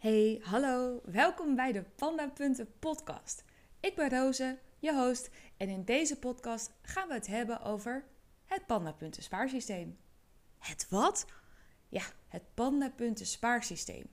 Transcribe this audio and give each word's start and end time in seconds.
Hey, 0.00 0.40
hallo, 0.42 1.00
welkom 1.04 1.54
bij 1.54 1.72
de 1.72 1.82
Panda 1.82 2.28
Punten 2.28 2.68
podcast. 2.78 3.44
Ik 3.80 3.94
ben 3.94 4.10
Roze, 4.10 4.58
je 4.78 4.94
host, 4.94 5.30
en 5.56 5.68
in 5.68 5.84
deze 5.84 6.18
podcast 6.18 6.72
gaan 6.82 7.08
we 7.08 7.14
het 7.14 7.26
hebben 7.26 7.62
over 7.62 8.04
het 8.44 8.66
Panda 8.66 8.92
Punten 8.92 9.22
spaarsysteem. 9.22 9.98
Het 10.58 10.86
wat? 10.88 11.26
Ja, 11.88 12.02
het 12.28 12.42
Panda 12.54 12.90
Punten 12.90 13.26
spaarsysteem. 13.26 14.06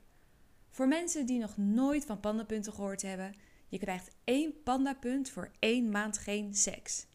Voor 0.69 0.87
mensen 0.87 1.25
die 1.25 1.39
nog 1.39 1.57
nooit 1.57 2.05
van 2.05 2.19
pandapunten 2.19 2.73
gehoord 2.73 3.01
hebben, 3.01 3.35
je 3.67 3.77
krijgt 3.77 4.15
één 4.23 4.63
pandapunt 4.63 5.29
voor 5.29 5.51
één 5.59 5.89
maand 5.89 6.17
geen 6.17 6.53
seks. 6.53 7.05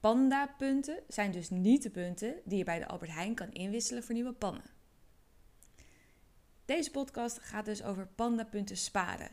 Pandapunten 0.00 1.02
zijn 1.08 1.32
dus 1.32 1.50
niet 1.50 1.82
de 1.82 1.90
punten 1.90 2.34
die 2.44 2.58
je 2.58 2.64
bij 2.64 2.78
de 2.78 2.86
Albert 2.86 3.12
Heijn 3.12 3.34
kan 3.34 3.52
inwisselen 3.52 4.02
voor 4.02 4.14
nieuwe 4.14 4.32
pannen. 4.32 4.78
Deze 6.70 6.90
podcast 6.90 7.38
gaat 7.42 7.64
dus 7.64 7.82
over 7.82 8.06
pandapunten 8.06 8.76
sparen. 8.76 9.30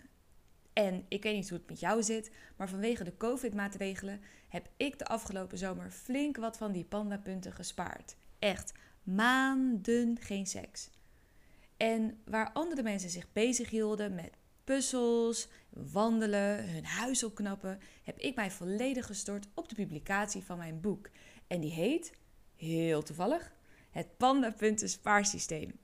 En 0.73 1.05
ik 1.07 1.23
weet 1.23 1.35
niet 1.35 1.49
hoe 1.49 1.57
het 1.57 1.69
met 1.69 1.79
jou 1.79 2.03
zit, 2.03 2.31
maar 2.55 2.69
vanwege 2.69 3.03
de 3.03 3.17
COVID-maatregelen 3.17 4.21
heb 4.49 4.69
ik 4.77 4.99
de 4.99 5.05
afgelopen 5.05 5.57
zomer 5.57 5.91
flink 5.91 6.37
wat 6.37 6.57
van 6.57 6.71
die 6.71 6.85
pandapunten 6.85 7.53
gespaard. 7.53 8.15
Echt 8.39 8.73
maanden 9.03 10.17
geen 10.19 10.45
seks. 10.45 10.89
En 11.77 12.21
waar 12.25 12.51
andere 12.53 12.83
mensen 12.83 13.09
zich 13.09 13.31
bezig 13.33 13.69
hielden 13.69 14.15
met 14.15 14.37
puzzels, 14.63 15.47
wandelen, 15.69 16.69
hun 16.69 16.85
huis 16.85 17.23
opknappen, 17.23 17.79
heb 18.03 18.19
ik 18.19 18.35
mij 18.35 18.51
volledig 18.51 19.05
gestort 19.05 19.47
op 19.53 19.69
de 19.69 19.75
publicatie 19.75 20.43
van 20.43 20.57
mijn 20.57 20.81
boek. 20.81 21.09
En 21.47 21.61
die 21.61 21.71
heet, 21.71 22.13
heel 22.55 23.03
toevallig, 23.03 23.51
Het 23.89 24.17
Pandapunten 24.17 24.89
Spaarsysteem. 24.89 25.79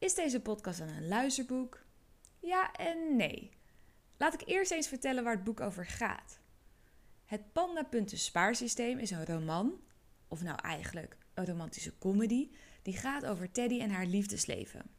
Is 0.00 0.14
deze 0.14 0.40
podcast 0.40 0.80
een 0.80 1.08
luisterboek? 1.08 1.84
Ja 2.38 2.72
en 2.72 3.16
nee. 3.16 3.50
Laat 4.16 4.34
ik 4.34 4.42
eerst 4.48 4.70
eens 4.70 4.88
vertellen 4.88 5.24
waar 5.24 5.34
het 5.34 5.44
boek 5.44 5.60
over 5.60 5.86
gaat. 5.86 6.38
Het 7.24 7.52
Pandapunten 7.52 8.18
Spaarsysteem 8.18 8.98
is 8.98 9.10
een 9.10 9.26
roman, 9.26 9.80
of 10.28 10.42
nou 10.42 10.58
eigenlijk 10.62 11.16
een 11.34 11.46
romantische 11.46 11.98
comedy, 11.98 12.50
die 12.82 12.96
gaat 12.96 13.26
over 13.26 13.50
Teddy 13.50 13.80
en 13.80 13.90
haar 13.90 14.06
liefdesleven. 14.06 14.90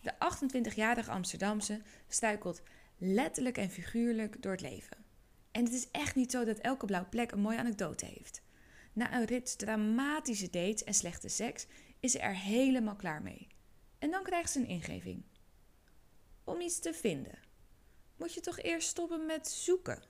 De 0.00 0.12
28-jarige 0.12 1.10
Amsterdamse 1.10 1.82
struikelt 2.08 2.62
letterlijk 2.98 3.58
en 3.58 3.70
figuurlijk 3.70 4.42
door 4.42 4.52
het 4.52 4.60
leven. 4.60 4.96
En 5.50 5.64
het 5.64 5.72
is 5.72 5.90
echt 5.90 6.14
niet 6.14 6.30
zo 6.30 6.44
dat 6.44 6.58
elke 6.58 6.86
blauwe 6.86 7.08
plek 7.08 7.30
een 7.30 7.40
mooie 7.40 7.58
anekdote 7.58 8.06
heeft. 8.06 8.42
Na 8.92 9.14
een 9.14 9.24
rit 9.24 9.58
dramatische 9.58 10.50
dates 10.50 10.84
en 10.84 10.94
slechte 10.94 11.28
seks 11.28 11.66
is 12.00 12.12
ze 12.12 12.18
er 12.18 12.36
helemaal 12.36 12.96
klaar 12.96 13.22
mee. 13.22 13.51
En 14.02 14.10
dan 14.10 14.22
krijgt 14.22 14.50
ze 14.50 14.58
een 14.58 14.66
ingeving. 14.66 15.22
Om 16.44 16.60
iets 16.60 16.78
te 16.78 16.94
vinden, 16.94 17.38
moet 18.16 18.34
je 18.34 18.40
toch 18.40 18.58
eerst 18.58 18.88
stoppen 18.88 19.26
met 19.26 19.48
zoeken. 19.48 20.02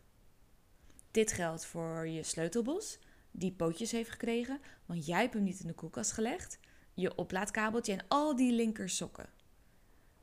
Dit 1.10 1.32
geldt 1.32 1.64
voor 1.64 2.08
je 2.08 2.22
sleutelbos, 2.22 2.98
die 3.30 3.52
pootjes 3.52 3.90
heeft 3.90 4.10
gekregen, 4.10 4.60
want 4.86 5.06
jij 5.06 5.20
hebt 5.20 5.34
hem 5.34 5.42
niet 5.42 5.60
in 5.60 5.66
de 5.66 5.74
koelkast 5.74 6.12
gelegd, 6.12 6.58
je 6.94 7.14
oplaadkabeltje 7.14 7.92
en 7.92 8.04
al 8.08 8.36
die 8.36 8.52
linker 8.52 8.88
sokken. 8.88 9.30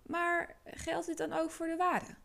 Maar 0.01 0.59
geldt 0.65 1.05
dit 1.05 1.17
dan 1.17 1.33
ook 1.33 1.51
voor 1.51 1.67
de 1.67 1.75
ware? 1.75 2.15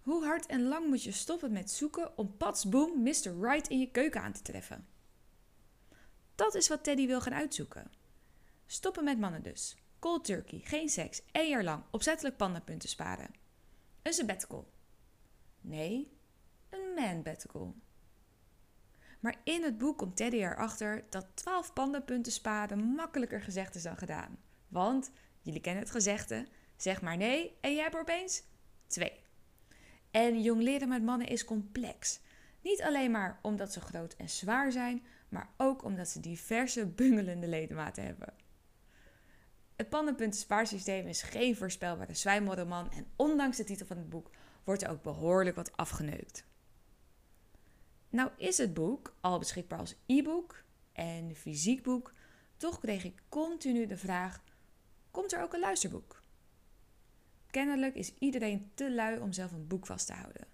Hoe 0.00 0.24
hard 0.24 0.46
en 0.46 0.62
lang 0.62 0.86
moet 0.86 1.02
je 1.02 1.12
stoppen 1.12 1.52
met 1.52 1.70
zoeken 1.70 2.18
om 2.18 2.36
patsboom 2.36 3.02
Mr. 3.02 3.40
Right 3.40 3.68
in 3.68 3.78
je 3.78 3.90
keuken 3.90 4.22
aan 4.22 4.32
te 4.32 4.42
treffen? 4.42 4.88
Dat 6.34 6.54
is 6.54 6.68
wat 6.68 6.84
Teddy 6.84 7.06
wil 7.06 7.20
gaan 7.20 7.34
uitzoeken. 7.34 7.97
Stoppen 8.70 9.04
met 9.04 9.18
mannen 9.18 9.42
dus. 9.42 9.76
Cold 9.98 10.24
turkey, 10.24 10.60
geen 10.64 10.88
seks, 10.88 11.22
één 11.32 11.48
jaar 11.48 11.64
lang, 11.64 11.82
opzettelijk 11.90 12.36
pandapunten 12.36 12.88
sparen. 12.88 13.30
Een 14.02 14.12
sabbatical. 14.12 14.72
Nee, 15.60 16.12
een 16.68 16.94
man-batical. 16.94 17.74
Maar 19.20 19.40
in 19.44 19.62
het 19.62 19.78
boek 19.78 19.98
komt 19.98 20.16
Teddy 20.16 20.36
erachter 20.36 21.04
dat 21.10 21.26
12 21.34 21.72
pandapunten 21.72 22.32
sparen 22.32 22.78
makkelijker 22.78 23.40
gezegd 23.40 23.74
is 23.74 23.82
dan 23.82 23.96
gedaan. 23.96 24.38
Want, 24.68 25.10
jullie 25.40 25.60
kennen 25.60 25.82
het 25.82 25.92
gezegde, 25.92 26.46
zeg 26.76 27.02
maar 27.02 27.16
nee 27.16 27.56
en 27.60 27.74
je 27.74 27.80
hebt 27.80 27.94
er 27.94 28.00
opeens 28.00 28.42
twee. 28.86 29.22
En 30.10 30.42
jong 30.42 30.62
leren 30.62 30.88
met 30.88 31.02
mannen 31.02 31.28
is 31.28 31.44
complex. 31.44 32.20
Niet 32.62 32.82
alleen 32.82 33.10
maar 33.10 33.38
omdat 33.42 33.72
ze 33.72 33.80
groot 33.80 34.14
en 34.14 34.28
zwaar 34.28 34.72
zijn, 34.72 35.06
maar 35.28 35.50
ook 35.56 35.84
omdat 35.84 36.08
ze 36.08 36.20
diverse 36.20 36.86
bungelende 36.86 37.48
ledematen 37.48 38.04
hebben. 38.04 38.46
Het 39.78 39.88
pandenpunten 39.88 40.40
spaarsysteem 40.40 41.06
is 41.06 41.22
geen 41.22 41.56
voorspelbare 41.56 42.14
zwijmelroman 42.14 42.90
en 42.92 43.06
ondanks 43.16 43.56
de 43.56 43.64
titel 43.64 43.86
van 43.86 43.96
het 43.96 44.08
boek 44.08 44.30
wordt 44.64 44.82
er 44.82 44.90
ook 44.90 45.02
behoorlijk 45.02 45.56
wat 45.56 45.76
afgeneukt. 45.76 46.44
Nou 48.08 48.30
is 48.36 48.58
het 48.58 48.74
boek 48.74 49.14
al 49.20 49.38
beschikbaar 49.38 49.78
als 49.78 49.94
e-book 50.06 50.62
en 50.92 51.34
fysiek 51.34 51.82
boek, 51.82 52.12
toch 52.56 52.78
kreeg 52.80 53.04
ik 53.04 53.22
continu 53.28 53.86
de 53.86 53.96
vraag: 53.96 54.42
komt 55.10 55.32
er 55.32 55.42
ook 55.42 55.52
een 55.52 55.60
luisterboek? 55.60 56.22
Kennelijk 57.50 57.94
is 57.94 58.14
iedereen 58.18 58.70
te 58.74 58.94
lui 58.94 59.18
om 59.18 59.32
zelf 59.32 59.52
een 59.52 59.66
boek 59.66 59.86
vast 59.86 60.06
te 60.06 60.12
houden. 60.12 60.46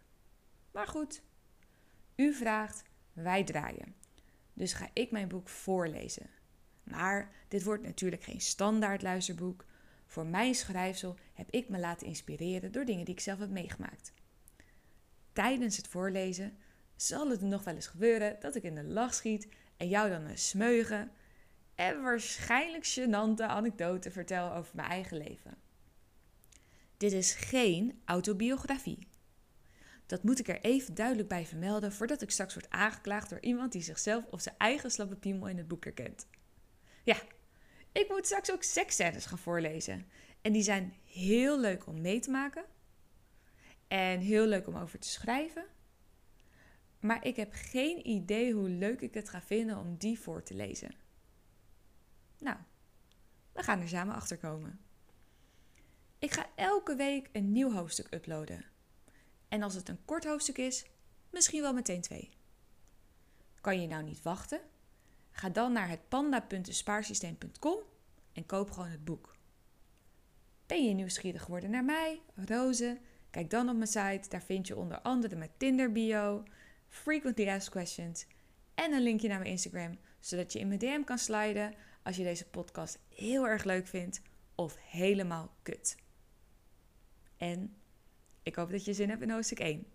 Maar 0.71 0.87
goed, 0.87 1.23
u 2.17 2.35
vraagt, 2.35 2.83
wij 3.13 3.45
draaien. 3.45 3.95
Dus 4.53 4.73
ga 4.73 4.89
ik 4.93 5.11
mijn 5.11 5.29
boek 5.29 5.49
voorlezen. 5.49 6.31
Maar 6.85 7.31
dit 7.49 7.63
wordt 7.63 7.83
natuurlijk 7.83 8.23
geen 8.23 8.41
standaard 8.41 9.03
luisterboek. 9.03 9.65
Voor 10.07 10.27
mijn 10.27 10.55
schrijfsel 10.55 11.17
heb 11.33 11.51
ik 11.51 11.69
me 11.69 11.79
laten 11.79 12.07
inspireren 12.07 12.73
door 12.73 12.85
dingen 12.85 13.05
die 13.05 13.15
ik 13.15 13.21
zelf 13.21 13.39
heb 13.39 13.51
meegemaakt. 13.51 14.13
Tijdens 15.33 15.77
het 15.77 15.89
voorlezen 15.89 16.57
zal 16.97 17.31
het 17.31 17.41
nog 17.41 17.65
wel 17.65 17.75
eens 17.75 17.87
gebeuren 17.87 18.37
dat 18.41 18.55
ik 18.55 18.63
in 18.63 18.75
de 18.75 18.85
lach 18.85 19.15
schiet 19.15 19.49
en 19.77 19.89
jou 19.89 20.11
dan 20.11 20.23
een 20.23 20.39
smeugen 20.39 21.11
en 21.75 22.03
waarschijnlijk 22.03 22.87
gênante 22.87 23.43
anekdote 23.43 24.11
vertel 24.11 24.53
over 24.53 24.77
mijn 24.77 24.89
eigen 24.89 25.17
leven. 25.17 25.57
Dit 26.97 27.13
is 27.13 27.35
geen 27.35 28.03
autobiografie. 28.05 29.09
Dat 30.07 30.23
moet 30.23 30.39
ik 30.39 30.49
er 30.49 30.61
even 30.61 30.95
duidelijk 30.95 31.29
bij 31.29 31.47
vermelden 31.47 31.93
voordat 31.93 32.23
ik 32.23 32.31
straks 32.31 32.55
word 32.55 32.71
aangeklaagd 32.71 33.31
door 33.31 33.41
iemand 33.41 33.73
die 33.73 33.83
zichzelf 33.83 34.25
of 34.31 34.41
zijn 34.41 34.55
eigen 34.59 34.91
slappe 34.91 35.17
piemel 35.17 35.49
in 35.49 35.59
het 35.59 35.69
boek 35.69 35.85
herkent. 35.85 36.27
Ja, 37.05 37.17
ik 37.93 38.09
moet 38.09 38.27
straks 38.27 38.53
ook 38.53 38.63
seksscènes 38.63 39.27
gaan 39.27 39.39
voorlezen. 39.39 40.07
En 40.41 40.53
die 40.53 40.63
zijn 40.63 40.95
heel 41.05 41.61
leuk 41.61 41.87
om 41.87 42.01
mee 42.01 42.21
te 42.21 42.31
maken. 42.31 42.65
En 43.89 44.21
heel 44.21 44.47
leuk 44.47 44.67
om 44.67 44.77
over 44.77 44.99
te 44.99 45.09
schrijven. 45.09 45.67
Maar 47.01 47.25
ik 47.27 47.37
heb 47.37 47.53
geen 47.53 48.09
idee 48.09 48.53
hoe 48.53 48.69
leuk 48.69 49.01
ik 49.01 49.15
het 49.15 49.29
ga 49.29 49.43
vinden 49.43 49.79
om 49.79 49.97
die 49.97 50.21
voor 50.21 50.43
te 50.43 50.55
lezen. 50.55 50.95
Nou, 52.39 52.57
we 53.53 53.63
gaan 53.63 53.81
er 53.81 53.89
samen 53.89 54.15
achter 54.15 54.39
komen. 54.39 54.81
Ik 56.19 56.33
ga 56.33 56.47
elke 56.55 56.97
week 56.97 57.29
een 57.33 57.53
nieuw 57.53 57.73
hoofdstuk 57.73 58.15
uploaden. 58.15 58.65
En 59.49 59.63
als 59.63 59.75
het 59.75 59.89
een 59.89 60.05
kort 60.05 60.25
hoofdstuk 60.25 60.59
is, 60.59 60.87
misschien 61.31 61.63
wel 61.63 61.73
meteen 61.73 62.01
twee. 62.01 62.31
Kan 63.61 63.81
je 63.81 63.87
nou 63.87 64.03
niet 64.03 64.23
wachten? 64.23 64.61
Ga 65.37 65.49
dan 65.49 65.73
naar 65.73 65.89
het 65.89 66.09
panda.spaarsysteem.com 66.09 67.79
en 68.33 68.47
koop 68.47 68.71
gewoon 68.71 68.89
het 68.89 69.05
boek. 69.05 69.37
Ben 70.67 70.85
je 70.89 70.95
nieuwsgierig 70.95 71.43
geworden 71.43 71.71
naar 71.71 71.85
mij, 71.85 72.21
Roze? 72.35 72.99
Kijk 73.31 73.51
dan 73.51 73.69
op 73.69 73.77
mijn 73.77 73.87
site. 73.87 74.29
Daar 74.29 74.43
vind 74.43 74.67
je 74.67 74.77
onder 74.77 75.01
andere 75.01 75.37
mijn 75.37 75.51
Tinder 75.57 75.93
bio, 75.93 76.43
frequently 76.89 77.49
asked 77.49 77.71
questions 77.71 78.27
en 78.75 78.93
een 78.93 79.03
linkje 79.03 79.29
naar 79.29 79.39
mijn 79.39 79.51
Instagram, 79.51 79.99
zodat 80.21 80.53
je 80.53 80.59
in 80.59 80.69
mijn 80.69 80.79
DM 80.79 81.05
kan 81.05 81.19
sliden 81.19 81.75
als 82.03 82.17
je 82.17 82.23
deze 82.23 82.47
podcast 82.47 82.99
heel 83.09 83.47
erg 83.47 83.65
leuk 83.65 83.87
vindt 83.87 84.23
of 84.55 84.77
helemaal 84.81 85.55
kut. 85.63 85.97
En 87.37 87.77
ik 88.43 88.55
hoop 88.55 88.71
dat 88.71 88.85
je 88.85 88.95
zin 88.95 89.09
hebt 89.09 89.23
in 89.23 89.31
hoofdstuk 89.31 89.61
1. 89.61 89.87